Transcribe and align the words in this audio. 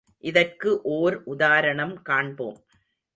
இதற்கு 0.23 0.81
ஓர் 0.91 1.23
உதாரணம் 1.25 2.01
காண்போம். 2.01 2.57